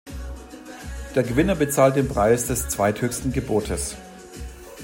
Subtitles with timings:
[1.13, 3.95] Der Gewinner bezahlt den Preis des "zweithöchsten Gebotes".